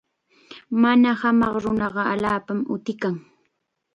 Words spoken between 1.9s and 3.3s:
allaapam utikan.